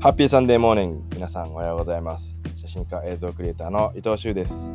[0.00, 2.36] ハッピーサンデーモーニング皆さんおはようございます。
[2.54, 4.72] 写真家映像クリエイターの伊藤修です、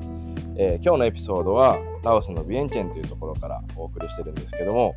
[0.57, 4.95] えー、今日のエピソードはラオスのビエンチェンというところからお送りしてるんですけども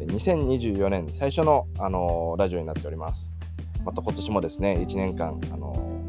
[0.00, 3.36] 2024年最初の、あのー、ラジオになっております。
[3.84, 6.04] また今年もですね1年間、あの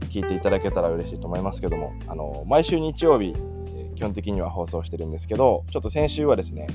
[0.00, 3.34] ー、聞いていただけたら嬉しいと思いますけども、あの毎週日曜日、
[3.96, 6.68] 基本的には放送してるんですけどちょっと先週はですね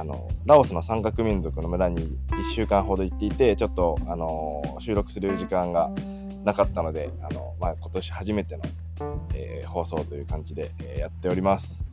[0.00, 5.90] あのラオスの山岳民族の村に1週間ほど行っていてちょっとあの収録する時間が
[6.42, 8.62] なかったのであの、まあ、今年初めての、
[9.34, 11.84] えー、放送という感じで、えー、やっております。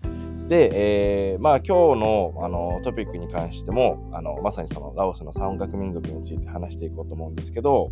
[0.48, 7.92] で、えー、まあ今日のあのトピックに関してもあのまさにそのラオスの山岳民族について話していこうと思うんですけど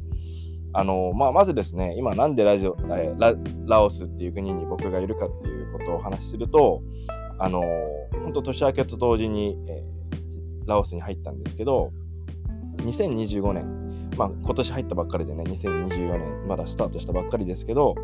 [0.72, 3.34] あの、まあ、まずですね今なんでラジオラ
[3.66, 6.82] ラオスっていう国に僕がいるかっていうことをお話しすると
[7.38, 7.62] あの
[8.24, 9.84] 本当年明けと同時に、え、
[10.66, 11.92] ラオスに入ったんですけど
[12.78, 17.96] 2025年、まあ、今年入ったばっかりでね2024年まだスタートしたばっかりですけど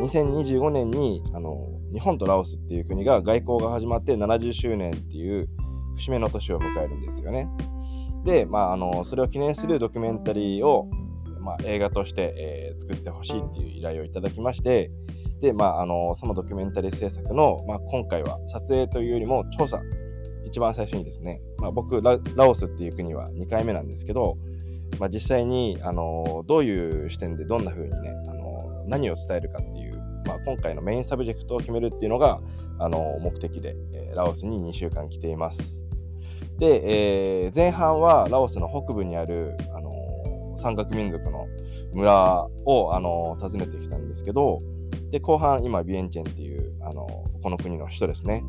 [0.00, 5.48] 2025年にあの日本とラオスっていう国が外交が始まって70周年っていう
[5.96, 7.48] 節目の年を迎えるんですよね。
[8.24, 10.88] で、まあ、あのそれを記念するドキュメンタリーを、
[11.40, 14.90] まあ、映画として、えー、作ってほしいっていう依頼をいただきまして
[15.40, 19.82] で、まあ、あのそのドキュメンタリー制作の、まあ、今回は撮影というよりも調査
[20.46, 22.18] 一番最初にですね、まあ、僕ラ
[22.48, 24.36] オスっていう国は2回目なんですけど、
[24.98, 29.96] まあ、実際にあのどういう視点でどんな風にねあの何を伝えるかっていう、
[30.26, 32.40] まあ、今回のメインサブジェクトを決めるっていうのが
[32.80, 35.86] あの目的で、え、ラオスに2週間来ています。
[36.58, 41.46] で、えー、前半はラオスの北部にある、あの山岳民族の
[41.92, 44.60] 村を、あの訪ねてきたんですけど
[45.10, 47.06] で後半今ビエンチェンっていう、あの
[47.42, 48.42] この国の首都ですね、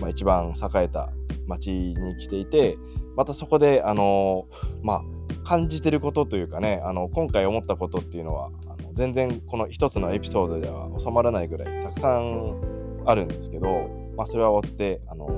[0.00, 1.12] まあ、一番栄えた
[1.46, 2.76] 町に来ていて
[3.16, 4.46] またそこであの
[4.82, 5.02] まあ
[5.44, 12.60] 感じてることというかねあの今回思ったことっていうのはあの全然この一つのエピソードでは収まらないぐらいたくさん
[13.06, 13.68] あるんですけど、
[14.16, 15.28] まあ、それは追ってあの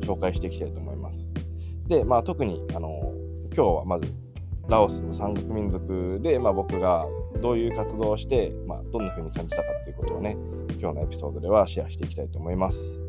[0.00, 1.32] 紹介していきたいと思います。
[1.86, 3.12] で、まあ、特にあの
[3.54, 4.08] 今日はまず
[4.68, 7.04] ラオスの山岳民族で、まあ、僕が
[7.42, 10.36] どういう活動をして、まあ、どんな風に感じたかっていうことをね
[10.80, 13.01] 今日のエピソードではシェアしていきたいと思います。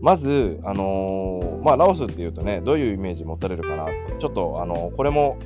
[0.00, 3.86] まず、あのー、まあ、ラオスっていうとね、どういうイメージ持たれるかな、
[4.18, 5.38] ちょっと、あのー、これも、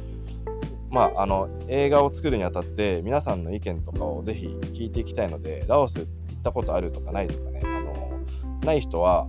[0.91, 6.07] まあ、あの映画を作るにあたって皆さんの意見とかをぜひ聞いていきたいのでラオス行っ
[6.43, 9.27] たことあるとかないとかね、あのー、ない人は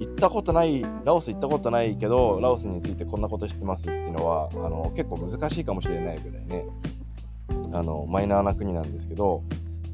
[0.00, 6.66] 行ったことないラオス行ったことないけどラオスについてこんなこと知ってますっていうのはあの結構難しいかもしれないぐらいね
[7.72, 9.44] あのマイナーな国なんですけど、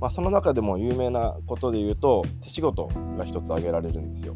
[0.00, 2.86] まあ、その中でも有名なことで言うと手仕事
[3.18, 4.34] が一つ挙げられるんですよ。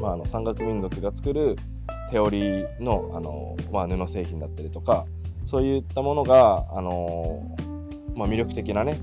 [0.00, 1.56] まあ、あの山岳民族が作る
[2.10, 5.06] 手織りのあの、まあ、布製品だったりとか
[5.44, 7.56] そういったものがあの、
[8.14, 8.98] まあ、魅力的なね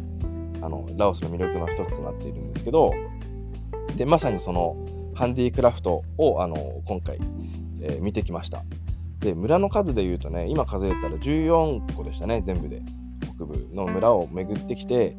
[0.61, 2.93] あのラオスの魅力の一つとなっているんですけど
[3.95, 4.75] でまさにその
[5.15, 7.19] ハンディクラフトをあの今回、
[7.81, 8.63] えー、見てきました。
[9.19, 12.81] で村の数でいうとね今数えたら14個でしたね全部で。
[13.35, 15.17] 北部の村を巡ってきて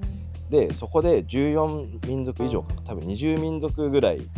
[0.50, 4.28] でそこで14民族以上かな多分20民族ぐらい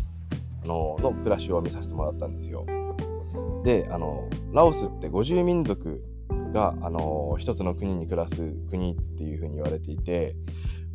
[0.69, 2.65] のの暮らしを見させてもらったんですよ。
[3.65, 6.03] であのラオスって50民族
[6.53, 10.37] があの一つの国に暮らす国っていうふうに言われていて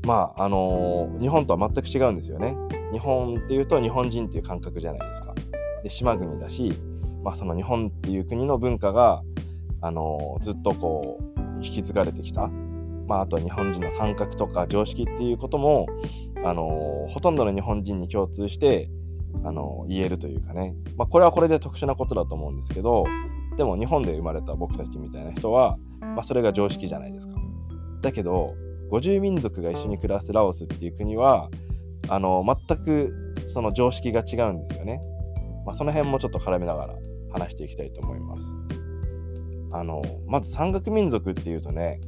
[0.06, 2.56] まああの日本とは全く違うんですよね。
[2.92, 5.34] 日本っていうと日本人っていう感覚じゃないですか。
[5.84, 6.74] で島国だし、
[7.24, 9.24] まあ、その日本っていう国の文化が
[9.82, 12.50] あのずっとこう引き継がれてきた。
[13.06, 15.88] まあ、あと日本人の感覚とか常識っていうことも
[16.46, 18.90] あのほとんどの日本人に共通して
[19.44, 23.06] あの言えるというかね、まあ、これはこれで特殊なことだと思うんですけど
[23.58, 27.36] でも日本で生まれた僕たちみたいな人は、まあ、それが常識じゃないですか。
[28.02, 28.56] だけど
[28.92, 31.50] 50民族が一緒に暮らすラオスっていう国は
[32.10, 35.02] あの全くその常識が違うんですよね。
[35.66, 36.96] まあ、その辺もちょっと絡めながら
[37.32, 38.56] 話していきたいと思います。
[39.72, 42.00] あのまず山岳民族っていうとね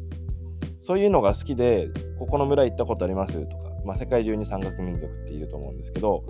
[0.78, 1.90] そういうのが好きで
[2.20, 6.24] ここの村行ったことありますとか、まあ、世界中に山岳民族っていると思うんですけど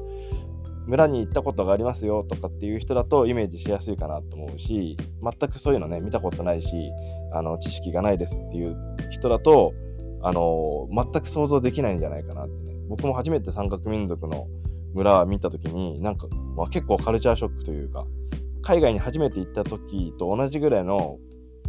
[0.86, 6.92] 村に行ったことがありますよとかっていう人だとイメージしやすいかなと思うし全くそういうのね見たことないし
[7.34, 8.78] あの知識がないですっていう
[9.10, 9.74] 人だと
[10.22, 12.76] あの全く想像できないんじゃないかなってね。
[12.88, 14.48] 僕も初めて三角民族の
[14.94, 18.06] 村見た時になんか、まあ、結構カルチャーショックというか
[18.62, 21.18] 海外に初めて行った時と同じぐらいの、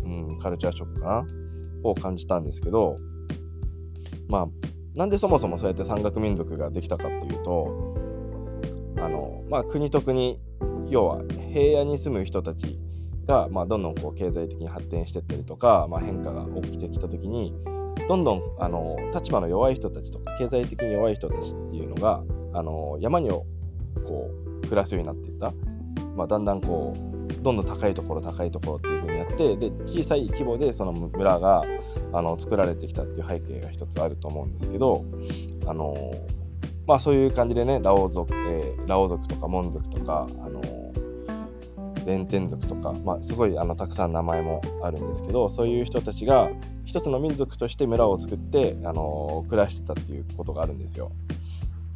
[0.05, 1.27] うん、カルチャーショックかな
[1.83, 2.97] を感じたんですけど
[4.29, 4.47] まあ
[4.95, 8.06] なんでそもそもそうやって山岳民族ができたかっていうと
[8.99, 10.41] あの、まあ、国と国
[10.89, 11.23] 要は
[11.53, 12.79] 平野に住む人たち
[13.27, 17.55] が、まあ、どんどんこう経済的に発展していったりとか、まあ、変化が起きてきた時に
[18.09, 22.23] どんどんあの立場の弱い人たちとか経済的に弱い人たちっていうのが
[22.53, 23.45] あの山にこ
[24.63, 25.53] う暮らすようになっていった、
[26.15, 31.65] まあ、だんだんこうどんどん高いところ高いところっていう風にやってで小さい規模でその村が
[32.13, 35.05] あの作られてきたっていう背景が一つあると思うんですけど
[35.67, 35.97] あの
[36.87, 40.61] まあそういう感じでねラオ族、えー、ラオ族とかモン族とかあの
[42.07, 46.49] 弁天族とか、まあ、すごいあのたくさん名前もあるんですけどそういう人たちが
[46.85, 51.11] 一つの民族として村を作ってあの暮らしてたっていうことがあるんですよ。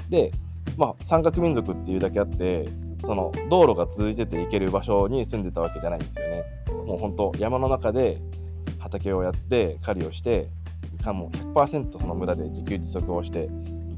[0.08, 0.32] で
[0.76, 2.68] まあ山岳民族っていうだけあって
[3.02, 6.44] その道路が続いてて行ける場所に住んでたわけじゃないんですよね。
[6.86, 8.20] もう本当山の中で
[8.80, 10.48] 畑をやって狩りをして
[11.04, 13.48] かも100%その村で自給自足をして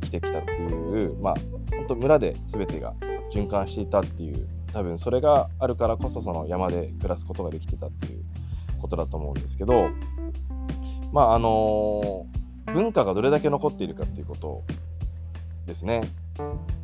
[0.03, 1.35] 生きてきたっていうまあ
[1.71, 2.95] 本当村で全てが
[3.33, 8.23] 循環していたっていう多分それがあるからこそその山で暮らすことができてたっていう
[8.81, 9.91] ことだと思うんですけど
[11.13, 12.27] まああの
[12.73, 14.63] 文化がどれだけ残っているかっていうこと
[15.67, 16.03] ですね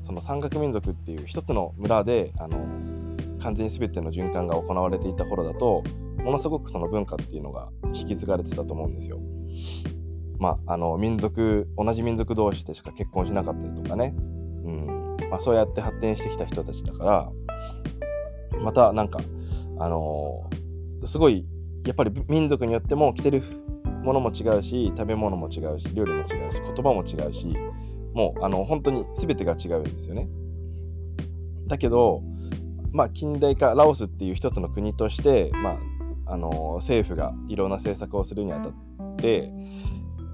[0.03, 2.59] その山岳民族っていう一つの村であの
[3.41, 5.83] 完全に全ての循環が行われていた頃だと
[6.19, 9.21] ものすごくその文化っていうのが引き継がれてたと思うんですよ。
[10.39, 14.15] まあ、あの民族同じ民族同士でしか結婚しなかったりとかね、
[14.65, 19.21] うんまあ、そうやって発展してきた人たちだからまたなんか
[19.79, 21.45] あのー、すごい
[21.85, 23.43] やっぱり民族によっても着てる
[24.03, 27.47] ものも違うし食べ物も違うし料理も違うし言葉も違うし
[28.15, 30.29] もうあの本当に全てが違うんですよね。
[31.67, 32.23] だけど
[32.93, 35.79] まあ近代化ラオスっていう一つの国として、ま
[36.27, 39.53] あ、あの政府がいろんな政策をするにあたって、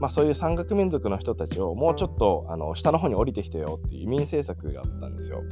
[0.01, 5.43] まあ、そういう山岳民族の人たちをもうちょっとあの下の方に降りてきてよっていう移民政策があったんですよ。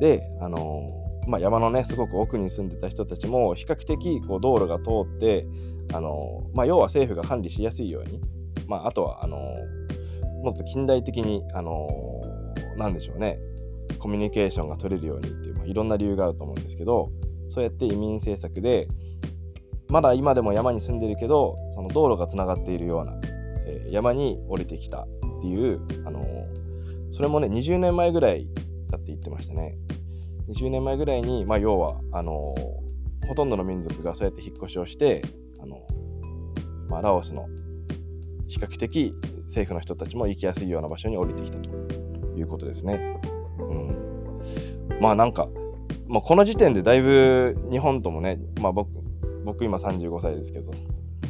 [0.00, 5.46] であのまあ、山のねすごく奥に住んでた人たちも比較的こう道路が通って
[5.92, 8.20] あの、まあ、要は政府が管理しやすいように、
[8.68, 9.36] まあ、あとはあの
[10.44, 11.88] もっと近代的にあの
[12.76, 13.38] なんでしょうね
[13.98, 17.10] コミュニケーションが取れるようにっていう、まあ、いろんな理由があると思うんですけど
[17.48, 18.86] そうやって移民政策で
[19.88, 23.12] まだ今でも山に住んでるけどその道路がつながっているような、
[23.66, 25.06] え、山に降りてきたっ
[25.40, 26.24] ていう、あの
[27.10, 28.48] それもね20年前ぐらい
[28.90, 29.76] だって言ってましたね。
[30.48, 32.54] 20年前ぐらいに、まあ、要はあの
[33.26, 35.22] ほとんどの民族がそうやって引っ越しをして
[35.60, 35.80] あの、
[36.88, 37.46] まあ、ラオスの
[38.46, 39.12] 比較的
[39.46, 41.68] 政府の人たちも行きやすいような場所に降りてきたと
[42.36, 43.20] いうことですね。
[43.58, 45.48] うん、まあなんか、
[46.06, 48.90] まあ、この時点でだいぶ日本ともね、まあ僕、
[49.44, 50.72] 僕今35歳ですけど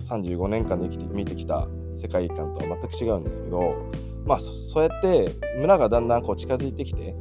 [0.00, 3.74] 35年間で生きて見てきた世界観とは全く違うんですけど、
[4.24, 7.14] まあ、そうやって村がだんだんこう近づいてきて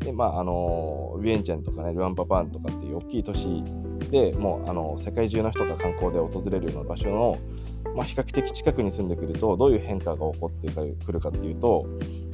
[0.00, 3.46] でまああのウィエンチェンとかねルアンパパンとかっていう大きい都市
[4.10, 7.38] でもうあの世界中の人が観光で訪れるような場所の、
[7.94, 10.68] まあ、比較的近くに住んでくるとどういう変化が起こって
[11.04, 11.86] くるかっていうと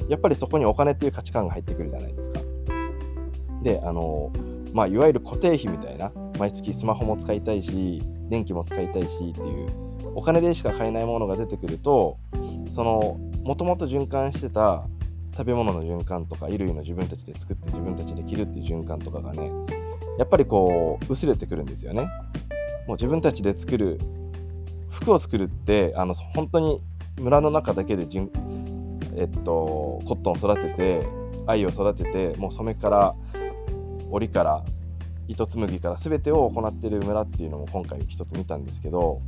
[0.09, 2.41] やっぱりそこにお金っていう価値観が入ってくるじゃないですか。
[3.63, 4.31] であの
[4.73, 12.17] まあいわゆる固定費みたいな毎月スマホも使いたいし電気も使いたいしっていうお金でしか買えないものが出てくると
[12.69, 14.83] そのもともと循環してた
[15.35, 19.51] 食べ物の循環とか衣類の自分たちで作って自分たちで着るっていう循環とかがね
[20.17, 22.09] やっぱりこう薄れてくるんですよね。
[22.87, 23.99] もう自分たちで作る
[24.89, 26.81] 服を作るってあの本当に
[27.19, 28.29] 村の中だけでじん、
[29.15, 31.07] えっと、コットンを育てて
[31.47, 33.15] 藍を育ててもう染めから
[34.09, 34.63] 織から
[35.27, 39.19] 糸紡ぎから全てを行っている村っていうのも今回一つ見たんですけど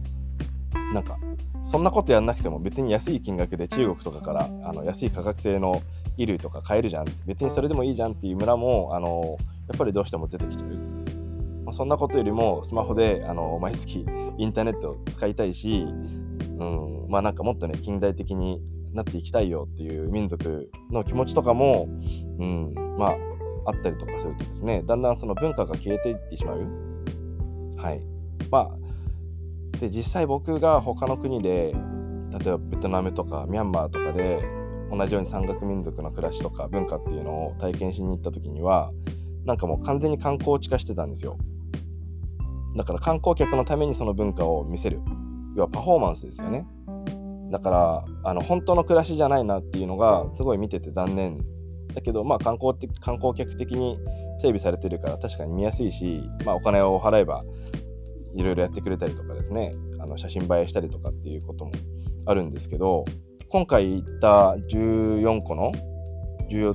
[0.94, 1.18] なんか
[1.62, 5.82] そんなことやんなくても別に安い金額で中国とかからあの安い価格製の
[6.18, 7.06] 衣類とか買えるじゃん。
[7.26, 10.78] 別にそれでもいいじゃんっていう村もあのやっぱりどうしても出てきてる、
[11.66, 14.06] まあ、そんなことよりもスマホであの毎月
[14.38, 15.86] インターネットを使いたいし、
[16.60, 18.62] うん、まあなんかもっとね近代的に
[18.94, 21.88] なっていきたいよっていう民族の気持ちとかも、
[22.40, 23.16] うん、まあ
[23.66, 26.68] あったりとかするとですねだんだんその文化が消えていってしまう。
[27.78, 28.02] はい。
[28.52, 28.83] まあ
[29.80, 31.74] で実際僕が他の国で
[32.40, 34.44] 例えばベトナムとかミャンマーとかで
[34.90, 38.92] 同じように山岳民族の暮らしとか文化っていうのを体験しに行った時には
[39.46, 41.38] なんかもう完全に観光地化してたんですよ。
[42.76, 45.02] だから観光客のためにその文化を見せる。
[45.56, 46.66] 要はパフォーマンスですよね。
[47.52, 51.38] だからあの本当の暮らしじゃないなっていうのがすごい見てて残念。
[51.94, 54.00] だけどまあ観光的観光客的に
[54.40, 57.44] 整備されてるから確かに見やすいし、まあ、お金を払えば
[58.36, 61.72] いろいろやってくれたりとかですねあの写真映えしたりとかっていうことも
[62.26, 63.06] あるんですけど
[63.50, 65.72] 今回行った14個の
[66.50, 66.74] 14,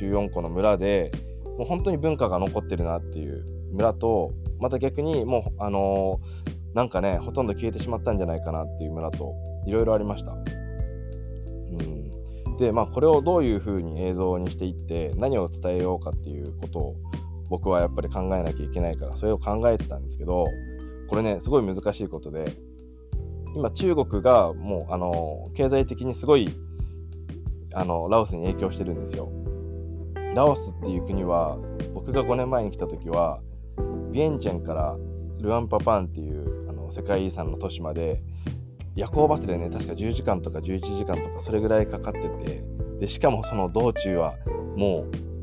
[0.00, 1.12] 14個の村で
[1.58, 9.34] もう本当に文化が残ってるなっていう村とまた逆にもうあのー、なんかねほとんど消えてしまったんじゃないかなっていう村と
[9.66, 10.32] いろいろありました。
[10.32, 10.36] う
[11.82, 12.06] ん
[12.56, 16.96] でまあこれをどういうふうに映像にしていって何を伝えようかっていうことを
[17.48, 20.46] 僕はやっぱり考えなきゃいけないからそれを考えてたんですけど
[21.08, 22.56] これねすごい難しいことで
[23.54, 26.54] 今中国がもうあの経済的にすごい
[27.72, 29.30] あのラオスに影響してるんですよ。
[30.34, 31.56] ラオスっていう国は
[31.94, 33.40] 僕が5年前に来た時は
[34.12, 34.96] ビエンチェンから
[35.40, 38.22] ルアンパパンっていうあの世界遺産の都市まで
[38.94, 42.64] 夜行バスでね確か10時間とか11時間とかそれぐらいかかってて
[43.00, 44.34] でしかもその道中は
[44.76, 45.35] もう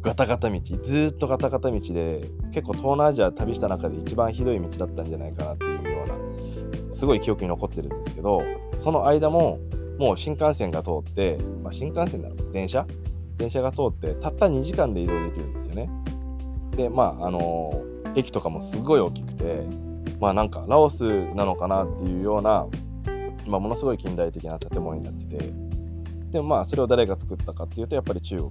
[0.00, 8.42] ガタガタ道ずっとガタガタ道で結構東南アジア旅した中で一番ひどい道だったんじゃないかなっていうようなすごい記憶に残ってるんですけど
[8.74, 9.60] その間も
[9.98, 12.86] もう新幹線が通って、まあ、新幹線なの電車？
[13.38, 15.90] 電車が通ってたった2時間で移動できるんですよね。
[16.72, 19.66] でまああのー、駅とかもすごい大きくて
[20.20, 22.66] まあなんかラオスなのかなっていうような、
[23.46, 25.52] まあ、ものすごい近代的な建物になってて
[26.30, 28.50] でもまあそれを誰が作ったかっていうとやっぱり中国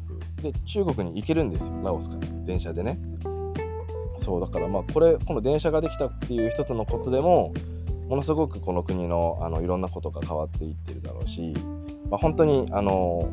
[0.51, 1.73] で中国に行けるんですよ。
[1.83, 2.27] ラオスから。
[2.45, 2.97] 電車でね。
[4.17, 7.53] そうだからまあこれこの電車ができたっていう一つのことでも
[8.07, 11.53] ものすごくこの国のあのいろんなことが変わっていってるだろうし、
[12.09, 13.29] まあ、本当にあの、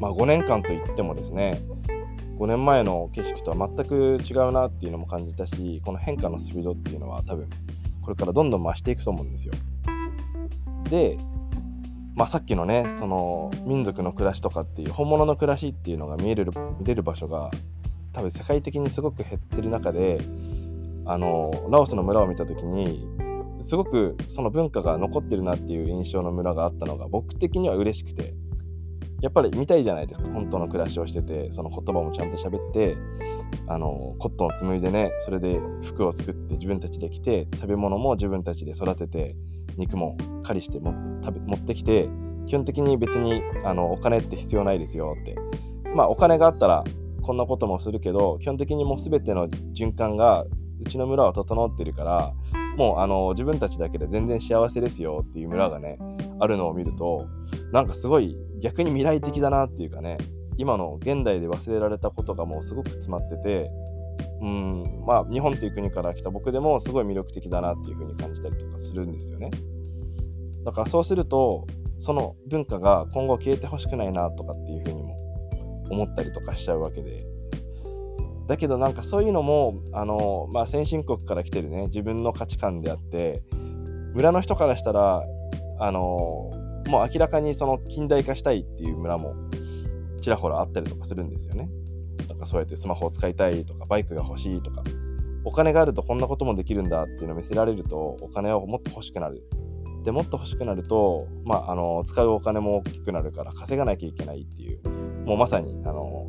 [0.00, 1.62] まあ、5年間といってもですね
[2.38, 7.48] 5年前の景色とは全く違うなっていうのも感じたしこの変化のスピードっていうのは多分
[8.02, 9.54] これからどんどん増していくと思うんですよ。
[10.90, 11.16] で、
[12.14, 17.50] まあ、さっきのねその民族の暮らしとかっていう本物の暮らしっていうのが見える見れる場所が
[18.12, 20.20] 多分世界的にすごく減ってる中で
[21.06, 23.06] あのラオスの村を見た時に
[23.62, 28.34] すごくその文化が残ってるなっていう印象の村があったのが僕的には嬉しくて
[29.22, 32.96] やっぱり見たいじゃないですか本当の暮らしをしててその言葉もちゃんと喋って
[33.68, 39.36] あのコットンを紡いでねそれで服を作って自分たちで着て食べ物も自分たちで育てて
[39.76, 42.08] 肉も狩りしても食べ持ってきて
[42.46, 45.36] 基本的に別にあのお金って必要ないですよって。
[45.94, 46.84] まあお金があったら
[47.22, 50.44] こんなこともするけど基本的にもう全ての循環が
[50.80, 52.34] うちの村は整ってるから
[52.76, 55.98] もうあの自分たちだけで全然幸せですよっていう村がね
[56.40, 57.28] あるのを見ると
[57.72, 60.18] なんかすごい逆に未来的だなっていうかね
[60.56, 63.70] 今の現代で忘れられたことがもうすごく詰まってて
[64.42, 65.04] うん。
[65.06, 69.50] まあ日本という国から来た僕でもすごい魅力的だなっていう風に感じたりとかするんですよね。
[70.64, 71.66] だからそうすると
[71.98, 75.16] その文化が今後消えてほしくないなとかっていう風にも
[75.90, 77.24] 思ったりとかしちゃうわけで。
[78.48, 83.44] だけどなんかそういうのもあの、まあ、先進国から来てるね自分の価値観であって
[84.14, 85.22] 村の人からしたら
[85.78, 86.00] あの
[86.88, 89.34] もう明らかにその近代化したいっていう村も
[90.20, 91.68] ちらほらあったりとかするんですよね。
[92.42, 94.82] かそうやってスマホを使いたいとかバイクが欲しいとか
[95.44, 99.42] お金があるとこんなこともできるんだっていうのを見せられるとお金をもっと欲しくなる。
[100.04, 104.80] でもっと欲しくなると、まあ、あの使うお金も大きくなるから稼がなきゃいけないっていう
[105.24, 106.26] もうまさにあの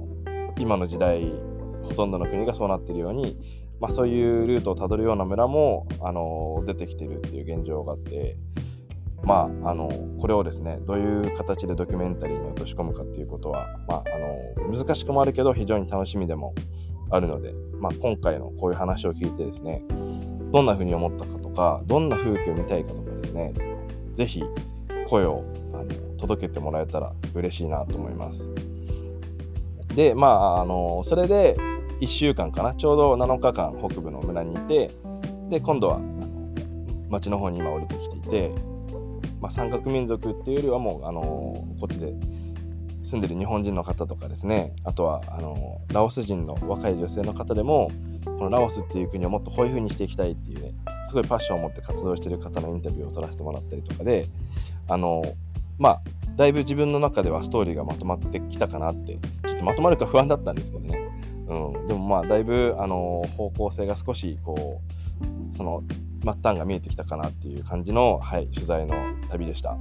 [0.59, 1.33] 今の時代
[1.81, 3.35] ほとんどの国がそうなってるように、
[3.79, 8.37] まあ、そういうルートをたどるような村もあの出てきてるっていう現状があって
[9.23, 9.89] まあ、あの
[10.19, 14.03] これをですねどういう形でドキュメンタリーに落とし込むかっていうことは、まあ、
[14.57, 16.53] あの難しくもあるけど非常に楽しみでも
[17.09, 19.83] あるので、まあ、今回のこういう話を聞いてですね
[20.51, 23.53] どんな風に思ったかとかどんな風景を見たいかとかですね
[24.11, 24.43] 是非
[25.07, 25.85] 声をあの
[26.17, 28.49] 届けてもらえたら嬉しいなと思います。
[29.95, 31.55] でまああのそれで
[32.01, 34.91] 1週間かなちょうど7日間北部の村にいて
[35.49, 35.99] で今度は
[37.09, 38.51] 町の方に今降りてきていて
[39.43, 42.13] まあ、三角民族っていうよりはもう、あのこっちで
[43.01, 44.73] 住んでる日本人の方とかですね。
[44.85, 47.91] あとはあのラオス人の若い女性の方でも
[48.23, 50.71] このラオスっていう国をもっとこういう風にしていきたいっていうね
[51.05, 54.29] すごいパッションを持って活動してる方のインタビューを取らせてもらったりとかで
[54.87, 55.21] あの
[55.77, 56.01] まあ
[56.37, 60.97] だいぶ自分の中ではストーリーがまとまってきたかなってちょっとまとまるか不安だったんですけどね、
[61.49, 64.79] うん、でもまあだいぶあの方向性が少しこ
[65.51, 65.83] うその
[66.23, 68.95] 末端が見えてきたかなっていう感じの、はい、取材の
[69.29, 69.77] 旅でした。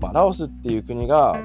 [0.00, 1.36] まあ、ラオスっていう国が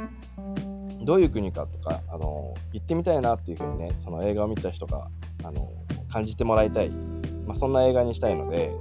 [1.01, 5.08] どういう国かとかあの行ってみたいなっていうふうにねその映画を見た人が
[5.44, 5.72] あの
[6.12, 8.72] 感じてもらいたい、まあ、そんな映画にしたいので、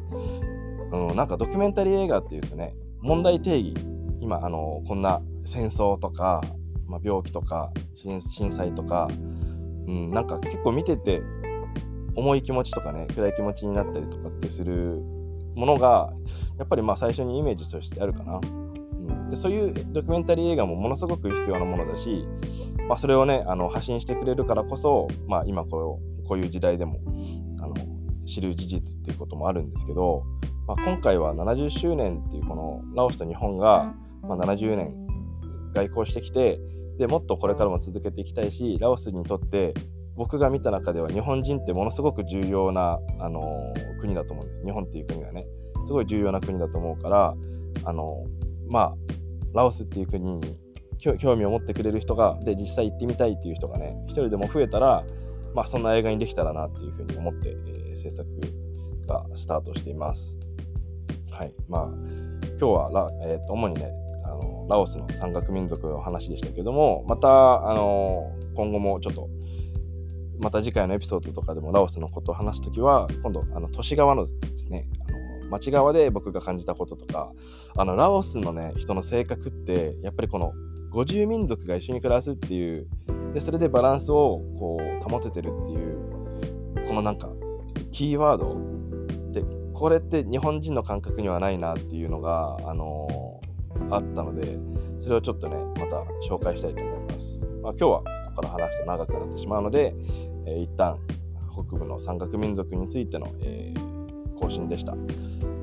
[0.93, 3.75] うん、なんかドキュメンタリー映画っていうとね問題定義
[4.21, 6.43] 今あのこんな戦争とか、
[6.87, 8.21] まあ、病気とか震
[8.51, 11.23] 災とか、うん、なんか結構見てて
[12.15, 15.03] 重い気持ちとかね暗い気持ちになったりとかってする
[15.55, 16.13] ものが
[16.59, 18.41] やっぱりまあ最初にイメージとしてあるかな。
[18.43, 22.27] うん、でそういうドキュメンタリー映画もものすごく必要なものだし、
[22.89, 27.01] まあ、それをねあの発信してくれるからこそ、まあ、今こうこういう時代でも
[27.61, 27.75] あの
[28.27, 30.25] 知る事実っていうこともあるんですけど
[30.67, 34.95] まあ、今回は70周年っていうこのラオスと日本が、まあ、70年
[35.75, 36.61] 外交してきて
[36.99, 39.75] でもっとこれからも続けていきたいしラオスにとって
[40.17, 44.65] 僕が見た中では日本人ってものすごく重要な、あのー、国だと思うんです。
[44.65, 45.47] 日本っていう国がね
[45.85, 47.35] すごい重要な国だと思うから
[47.85, 48.95] あのー、まあ
[49.55, 50.59] ラオスっていう国に
[50.99, 55.05] 興味を持ってくれる人がで実際行ってみたいっていう人がね一人でも増えたら
[55.55, 58.29] まあそんな映画にできたらなっていうふうに思って、えー、制作
[59.07, 60.39] がスタートしています。
[61.31, 61.55] はい。
[61.69, 61.89] まあ
[62.61, 63.93] 今日はラ、えーと、主にね
[64.25, 69.29] あのラオスの山岳民族の話でしたけどもまたあの今後もちょっと
[70.43, 75.13] また次回のエピソードとかでもラオスのことを話すときは今度あの都市側のですねあ
[75.45, 77.33] の町側で僕が感じたこととか
[77.77, 80.53] あのラオスのね人の性格ってやっぱりこの
[80.93, 82.89] 50民族が一緒に暮らすっていう
[83.33, 87.29] でそれでバランスをこう保ててるっていうこのなんか
[87.93, 88.61] キーワード
[89.33, 94.59] でこれって日本人の感覚にはないなっていうのが、あのー、あったので
[94.99, 98.05] それをちょっとねまた紹介したいと思います、まあ、今日はこ
[98.37, 99.95] こから話すと長くなってしまうので、
[100.47, 100.99] えー、一旦
[101.53, 104.95] 北部の山岳民族についての、えー、更新でした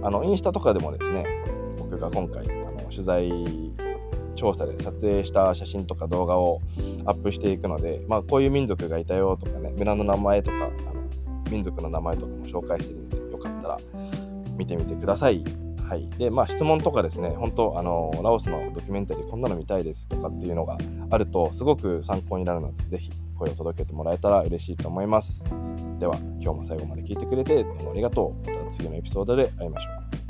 [0.02, 1.26] あのインスタとかでもですね
[1.78, 3.32] 僕が今回あの取材
[4.36, 6.62] 調査で撮影した写真とか動画を
[7.06, 11.00] アップしていくので、まあ、こういう民族がいたよとかね村の名前とかあの
[11.52, 13.80] 民族の名前とかも紹介してるんでよかったら
[14.56, 15.44] 見てみてください。
[15.90, 20.78] はい、でまあ質問とかですね本当あのラオスのドキュメンタリーこんなの見たいですとかっていうのが
[21.10, 25.46] あるとすごく参考になるので是非声を届けてもらえたら嬉しいと思います。
[25.98, 28.48] では今日も最後まで聞いてくれてどうもありがとう。
[28.48, 29.90] また次のエピソードで会いましょ
[30.26, 30.29] う。